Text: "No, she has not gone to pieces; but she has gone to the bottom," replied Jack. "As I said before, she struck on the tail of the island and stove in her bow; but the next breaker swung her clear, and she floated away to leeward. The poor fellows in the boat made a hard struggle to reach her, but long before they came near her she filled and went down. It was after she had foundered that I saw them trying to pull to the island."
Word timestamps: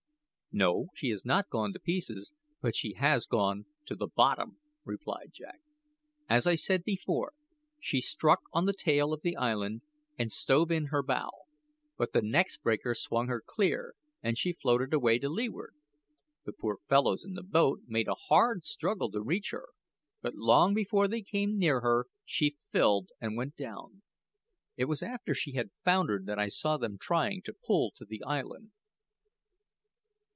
"No, 0.53 0.87
she 0.95 1.07
has 1.11 1.23
not 1.23 1.47
gone 1.49 1.71
to 1.71 1.79
pieces; 1.79 2.33
but 2.59 2.75
she 2.75 2.95
has 2.95 3.25
gone 3.25 3.67
to 3.85 3.95
the 3.95 4.09
bottom," 4.13 4.57
replied 4.83 5.31
Jack. 5.33 5.61
"As 6.27 6.45
I 6.45 6.55
said 6.55 6.83
before, 6.83 7.31
she 7.79 8.01
struck 8.01 8.41
on 8.51 8.65
the 8.65 8.73
tail 8.73 9.13
of 9.13 9.21
the 9.21 9.37
island 9.37 9.81
and 10.19 10.29
stove 10.29 10.69
in 10.69 10.87
her 10.87 11.01
bow; 11.01 11.29
but 11.97 12.11
the 12.11 12.21
next 12.21 12.57
breaker 12.57 12.93
swung 12.93 13.27
her 13.29 13.39
clear, 13.39 13.95
and 14.21 14.37
she 14.37 14.51
floated 14.51 14.93
away 14.93 15.19
to 15.19 15.29
leeward. 15.29 15.73
The 16.43 16.51
poor 16.51 16.79
fellows 16.89 17.23
in 17.23 17.33
the 17.35 17.43
boat 17.43 17.83
made 17.87 18.09
a 18.09 18.15
hard 18.15 18.65
struggle 18.65 19.09
to 19.11 19.21
reach 19.21 19.51
her, 19.51 19.69
but 20.21 20.35
long 20.35 20.73
before 20.73 21.07
they 21.07 21.21
came 21.21 21.57
near 21.57 21.79
her 21.79 22.07
she 22.25 22.57
filled 22.73 23.11
and 23.21 23.37
went 23.37 23.55
down. 23.55 24.01
It 24.75 24.89
was 24.89 25.01
after 25.01 25.33
she 25.33 25.53
had 25.53 25.69
foundered 25.85 26.25
that 26.25 26.39
I 26.39 26.49
saw 26.49 26.75
them 26.75 26.97
trying 26.99 27.41
to 27.43 27.53
pull 27.53 27.91
to 27.95 28.03
the 28.03 28.21
island." 28.23 28.71